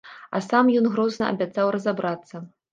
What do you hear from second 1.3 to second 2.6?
абяцаў разабрацца.